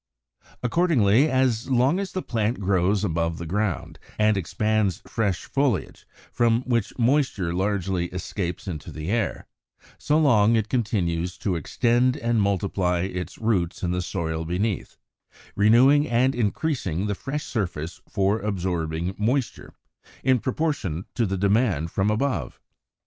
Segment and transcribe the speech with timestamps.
[0.63, 6.97] Accordingly, as long as the plant grows above ground, and expands fresh foliage, from which
[6.97, 9.45] moisture largely escapes into the air,
[9.99, 14.97] so long it continues to extend and multiply its roots in the soil beneath,
[15.55, 19.75] renewing and increasing the fresh surface for absorbing moisture,
[20.23, 22.59] in proportion to the demand from above.